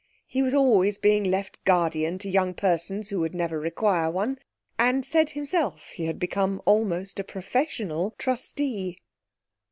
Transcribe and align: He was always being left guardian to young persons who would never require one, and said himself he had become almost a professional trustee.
He 0.25 0.41
was 0.41 0.55
always 0.55 0.97
being 0.97 1.23
left 1.25 1.63
guardian 1.63 2.17
to 2.17 2.27
young 2.27 2.55
persons 2.55 3.09
who 3.09 3.19
would 3.19 3.35
never 3.35 3.59
require 3.59 4.09
one, 4.09 4.39
and 4.79 5.05
said 5.05 5.29
himself 5.29 5.89
he 5.89 6.05
had 6.05 6.17
become 6.17 6.59
almost 6.65 7.19
a 7.19 7.23
professional 7.23 8.15
trustee. 8.17 8.97